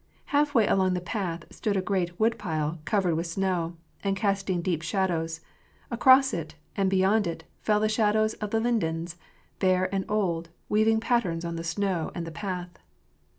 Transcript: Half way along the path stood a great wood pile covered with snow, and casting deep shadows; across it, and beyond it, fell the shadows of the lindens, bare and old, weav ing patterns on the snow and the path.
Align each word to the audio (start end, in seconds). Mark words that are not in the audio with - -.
Half 0.33 0.55
way 0.55 0.65
along 0.65 0.95
the 0.95 0.99
path 0.99 1.43
stood 1.53 1.77
a 1.77 1.79
great 1.83 2.19
wood 2.19 2.39
pile 2.39 2.79
covered 2.85 3.13
with 3.13 3.27
snow, 3.27 3.75
and 4.03 4.17
casting 4.17 4.63
deep 4.63 4.81
shadows; 4.81 5.41
across 5.91 6.33
it, 6.33 6.55
and 6.75 6.89
beyond 6.89 7.27
it, 7.27 7.43
fell 7.59 7.79
the 7.79 7.87
shadows 7.87 8.33
of 8.41 8.49
the 8.49 8.59
lindens, 8.59 9.15
bare 9.59 9.93
and 9.93 10.05
old, 10.09 10.49
weav 10.71 10.87
ing 10.87 11.01
patterns 11.01 11.45
on 11.45 11.55
the 11.55 11.63
snow 11.63 12.11
and 12.15 12.25
the 12.25 12.31
path. 12.31 12.79